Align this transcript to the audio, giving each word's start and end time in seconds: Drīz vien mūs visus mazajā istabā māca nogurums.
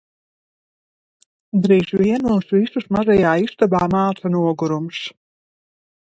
Drīz 1.65 1.91
vien 2.01 2.25
mūs 2.29 2.47
visus 2.55 2.87
mazajā 2.95 3.33
istabā 3.41 3.83
māca 3.97 4.31
nogurums. 4.37 5.03